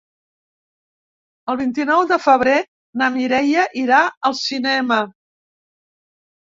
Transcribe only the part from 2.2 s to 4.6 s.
febrer na Mireia irà al